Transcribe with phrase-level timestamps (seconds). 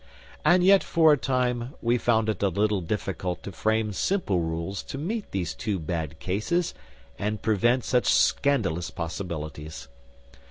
[0.43, 4.81] And yet for a time we found it a little difficult to frame simple rules
[4.81, 6.73] to meet these two bad cases
[7.19, 9.89] and prevent such scandalous possibilities.